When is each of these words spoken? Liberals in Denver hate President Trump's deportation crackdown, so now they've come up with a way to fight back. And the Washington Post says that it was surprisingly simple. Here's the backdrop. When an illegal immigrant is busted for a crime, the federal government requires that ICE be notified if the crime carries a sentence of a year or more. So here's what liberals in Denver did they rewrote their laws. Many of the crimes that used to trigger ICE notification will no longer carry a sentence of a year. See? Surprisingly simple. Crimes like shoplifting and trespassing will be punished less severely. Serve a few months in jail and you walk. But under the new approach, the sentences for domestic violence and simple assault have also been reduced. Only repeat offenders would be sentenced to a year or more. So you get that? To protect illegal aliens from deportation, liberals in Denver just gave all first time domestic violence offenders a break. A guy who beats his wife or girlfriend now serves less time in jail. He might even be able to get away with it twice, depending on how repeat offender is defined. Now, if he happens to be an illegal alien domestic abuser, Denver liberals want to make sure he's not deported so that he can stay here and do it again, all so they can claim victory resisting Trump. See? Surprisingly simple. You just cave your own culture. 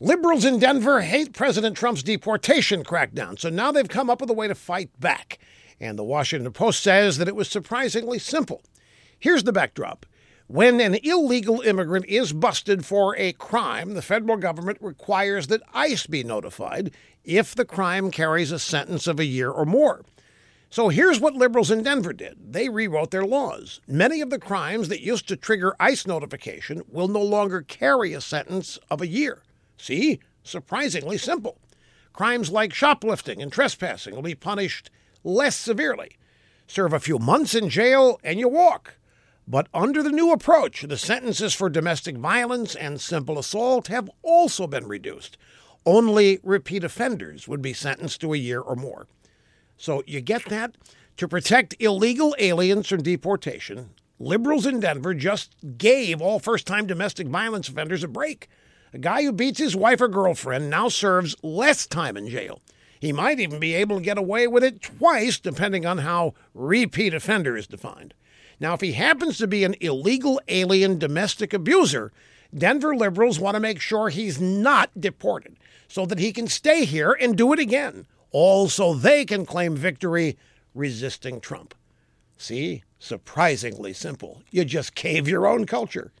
Liberals 0.00 0.44
in 0.44 0.58
Denver 0.58 1.02
hate 1.02 1.32
President 1.32 1.76
Trump's 1.76 2.02
deportation 2.02 2.82
crackdown, 2.82 3.38
so 3.38 3.48
now 3.48 3.70
they've 3.70 3.88
come 3.88 4.10
up 4.10 4.20
with 4.20 4.28
a 4.28 4.34
way 4.34 4.48
to 4.48 4.54
fight 4.56 4.90
back. 4.98 5.38
And 5.78 5.96
the 5.96 6.02
Washington 6.02 6.52
Post 6.52 6.82
says 6.82 7.18
that 7.18 7.28
it 7.28 7.36
was 7.36 7.48
surprisingly 7.48 8.18
simple. 8.18 8.60
Here's 9.20 9.44
the 9.44 9.52
backdrop. 9.52 10.04
When 10.48 10.80
an 10.80 10.96
illegal 11.04 11.60
immigrant 11.60 12.06
is 12.06 12.32
busted 12.32 12.84
for 12.84 13.16
a 13.16 13.34
crime, 13.34 13.94
the 13.94 14.02
federal 14.02 14.36
government 14.36 14.78
requires 14.80 15.46
that 15.46 15.62
ICE 15.72 16.08
be 16.08 16.24
notified 16.24 16.90
if 17.22 17.54
the 17.54 17.64
crime 17.64 18.10
carries 18.10 18.50
a 18.50 18.58
sentence 18.58 19.06
of 19.06 19.20
a 19.20 19.24
year 19.24 19.48
or 19.48 19.64
more. 19.64 20.02
So 20.70 20.88
here's 20.88 21.20
what 21.20 21.34
liberals 21.34 21.70
in 21.70 21.84
Denver 21.84 22.12
did 22.12 22.36
they 22.52 22.68
rewrote 22.68 23.12
their 23.12 23.24
laws. 23.24 23.80
Many 23.86 24.20
of 24.20 24.30
the 24.30 24.40
crimes 24.40 24.88
that 24.88 25.02
used 25.02 25.28
to 25.28 25.36
trigger 25.36 25.76
ICE 25.78 26.04
notification 26.04 26.82
will 26.88 27.06
no 27.06 27.22
longer 27.22 27.62
carry 27.62 28.12
a 28.12 28.20
sentence 28.20 28.76
of 28.90 29.00
a 29.00 29.06
year. 29.06 29.42
See? 29.76 30.20
Surprisingly 30.42 31.18
simple. 31.18 31.58
Crimes 32.12 32.50
like 32.50 32.72
shoplifting 32.72 33.42
and 33.42 33.52
trespassing 33.52 34.14
will 34.14 34.22
be 34.22 34.34
punished 34.34 34.90
less 35.24 35.56
severely. 35.56 36.16
Serve 36.66 36.92
a 36.92 37.00
few 37.00 37.18
months 37.18 37.54
in 37.54 37.68
jail 37.68 38.20
and 38.22 38.38
you 38.38 38.48
walk. 38.48 38.96
But 39.46 39.68
under 39.74 40.02
the 40.02 40.12
new 40.12 40.32
approach, 40.32 40.82
the 40.82 40.96
sentences 40.96 41.52
for 41.52 41.68
domestic 41.68 42.16
violence 42.16 42.74
and 42.74 43.00
simple 43.00 43.38
assault 43.38 43.88
have 43.88 44.08
also 44.22 44.66
been 44.66 44.86
reduced. 44.86 45.36
Only 45.84 46.40
repeat 46.42 46.82
offenders 46.82 47.46
would 47.46 47.60
be 47.60 47.74
sentenced 47.74 48.20
to 48.22 48.32
a 48.32 48.38
year 48.38 48.60
or 48.60 48.74
more. 48.74 49.06
So 49.76 50.02
you 50.06 50.20
get 50.20 50.46
that? 50.46 50.76
To 51.18 51.28
protect 51.28 51.76
illegal 51.78 52.34
aliens 52.38 52.88
from 52.88 53.02
deportation, 53.02 53.90
liberals 54.18 54.66
in 54.66 54.80
Denver 54.80 55.14
just 55.14 55.54
gave 55.76 56.22
all 56.22 56.38
first 56.38 56.66
time 56.66 56.86
domestic 56.86 57.28
violence 57.28 57.68
offenders 57.68 58.02
a 58.02 58.08
break. 58.08 58.48
A 58.94 58.98
guy 58.98 59.24
who 59.24 59.32
beats 59.32 59.58
his 59.58 59.74
wife 59.74 60.00
or 60.00 60.06
girlfriend 60.06 60.70
now 60.70 60.88
serves 60.88 61.34
less 61.42 61.84
time 61.84 62.16
in 62.16 62.28
jail. 62.28 62.62
He 63.00 63.12
might 63.12 63.40
even 63.40 63.58
be 63.58 63.74
able 63.74 63.96
to 63.96 64.04
get 64.04 64.16
away 64.16 64.46
with 64.46 64.62
it 64.62 64.80
twice, 64.80 65.40
depending 65.40 65.84
on 65.84 65.98
how 65.98 66.34
repeat 66.54 67.12
offender 67.12 67.56
is 67.56 67.66
defined. 67.66 68.14
Now, 68.60 68.72
if 68.74 68.80
he 68.80 68.92
happens 68.92 69.36
to 69.38 69.48
be 69.48 69.64
an 69.64 69.74
illegal 69.80 70.40
alien 70.46 71.00
domestic 71.00 71.52
abuser, 71.52 72.12
Denver 72.56 72.94
liberals 72.94 73.40
want 73.40 73.56
to 73.56 73.60
make 73.60 73.80
sure 73.80 74.10
he's 74.10 74.40
not 74.40 74.90
deported 74.98 75.56
so 75.88 76.06
that 76.06 76.20
he 76.20 76.32
can 76.32 76.46
stay 76.46 76.84
here 76.84 77.16
and 77.20 77.36
do 77.36 77.52
it 77.52 77.58
again, 77.58 78.06
all 78.30 78.68
so 78.68 78.94
they 78.94 79.24
can 79.24 79.44
claim 79.44 79.74
victory 79.74 80.38
resisting 80.72 81.40
Trump. 81.40 81.74
See? 82.38 82.84
Surprisingly 83.00 83.92
simple. 83.92 84.44
You 84.52 84.64
just 84.64 84.94
cave 84.94 85.26
your 85.26 85.48
own 85.48 85.66
culture. 85.66 86.12